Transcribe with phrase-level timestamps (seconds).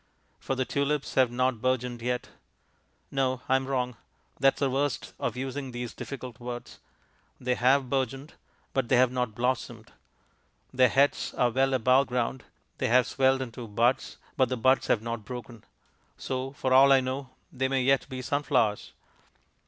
[0.39, 2.29] For the tulips have not bourgeoned yet.
[3.11, 3.95] No, I am wrong.
[4.39, 6.79] (That is the worst of using these difficult words.)
[7.39, 8.33] They have bourgeoned,
[8.73, 9.91] but they have not blossomed.
[10.73, 12.43] Their heads are well above ground,
[12.79, 15.63] they have swelled into buds, but the buds have not broken.
[16.17, 18.93] So, for all I know, they may yet be sun flowers.